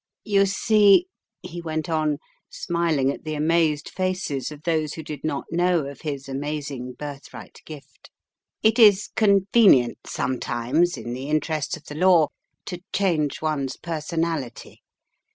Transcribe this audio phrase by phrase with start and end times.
[0.23, 1.05] "You see,"
[1.43, 2.17] he went on,
[2.49, 7.59] smiling at the amazed faces of those who did not know of his amazing birthright
[7.65, 8.09] gift,
[8.63, 12.29] "it is con venient sometimes, in the interests of the law,
[12.65, 14.81] to change one's personality.